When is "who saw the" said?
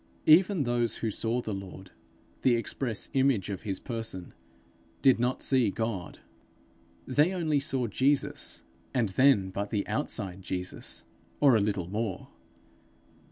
0.95-1.53